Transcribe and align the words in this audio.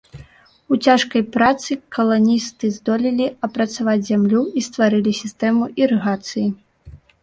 У 0.75 0.79
цяжкай 0.87 1.23
працы 1.35 1.71
каланісты 1.99 2.71
здолелі 2.79 3.31
апрацаваць 3.51 3.99
зямлю 4.11 4.41
і 4.59 4.69
стварылі 4.73 5.19
сістэму 5.23 5.73
ірыгацыі. 5.87 6.47